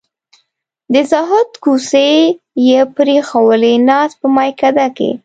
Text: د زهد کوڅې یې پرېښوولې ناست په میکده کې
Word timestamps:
د 0.93 0.95
زهد 1.11 1.49
کوڅې 1.63 2.09
یې 2.69 2.79
پرېښوولې 2.95 3.73
ناست 3.87 4.15
په 4.21 4.27
میکده 4.35 4.87
کې 4.97 5.11